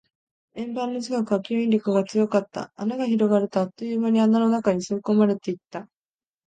[0.55, 2.73] 円盤の近くは吸引力が強かった。
[2.75, 5.87] 穴が広がると、あっという間に穴の中に吸い込まれていった。